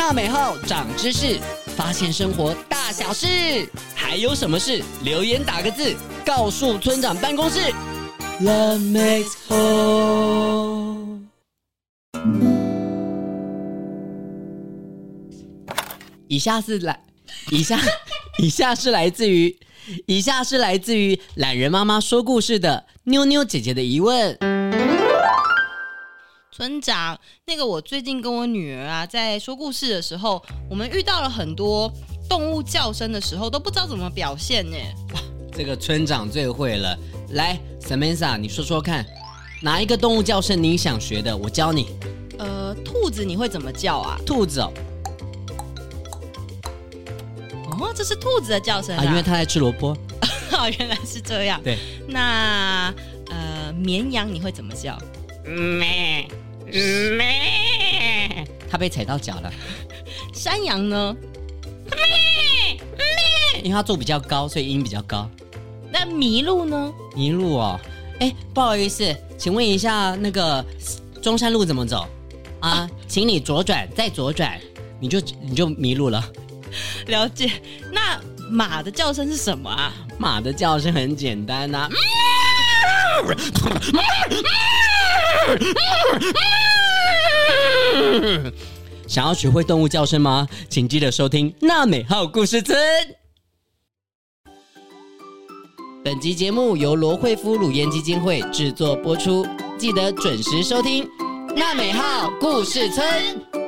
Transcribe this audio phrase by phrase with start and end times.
[0.00, 1.38] 纳美号长知识，
[1.76, 4.82] 发现生活大小事，还有什么事？
[5.04, 7.60] 留言打个字，告诉村长办公室。
[8.40, 11.18] Love makes whole。
[16.28, 16.98] 以下是来，
[17.50, 17.78] 以下
[18.38, 19.54] 以下是来自于，
[20.06, 24.38] 以下是来自于懒人妈妈说故事的妞妞姐姐的疑问。
[26.52, 31.90] 村长，那个我最近跟我女儿啊在说故事的时候，我们遇到了很多
[32.28, 34.76] 动物叫声的时候，都不知道怎么表现呢。
[35.14, 35.20] 哇，
[35.56, 36.98] 这个村长最会了。
[37.30, 39.06] 来，Samantha，你说说看，
[39.62, 41.36] 哪一个动物叫声你想学的？
[41.36, 41.86] 我教你。
[42.38, 44.18] 呃，兔子你会怎么叫啊？
[44.26, 44.72] 兔子哦。
[47.80, 49.96] 哦，这是兔子的叫声啊，啊因为它在吃萝卜。
[50.50, 51.62] 哦，原来是这样。
[51.62, 51.78] 对。
[52.08, 52.92] 那
[53.30, 54.98] 呃，绵羊你会怎么叫？
[55.44, 55.99] 咩。
[57.16, 59.52] 咩，它被踩到脚了。
[60.32, 61.16] 山羊呢？
[61.90, 65.28] 咩咩，因为它坐比较高，所以音比较高。
[65.90, 66.92] 那麋鹿呢？
[67.16, 67.80] 麋鹿哦，
[68.20, 70.64] 哎，不好意思，请问一下，那个
[71.20, 72.06] 中山路怎么走
[72.60, 72.70] 啊？
[72.70, 74.58] 啊 请你左转，再左转，
[75.00, 76.24] 你就你就迷路了。
[77.08, 77.50] 了解。
[77.92, 79.92] 那马的叫声是什么啊？
[80.18, 81.90] 马的叫声很简单呐、啊。
[89.06, 90.46] 想要学会动物叫声吗？
[90.68, 92.78] 请记得收听娜美号故事村。
[96.02, 101.06] 本集节目由罗惠夫乳燕基金会制作播出，记得准时收听
[101.56, 103.59] 娜美号故事村。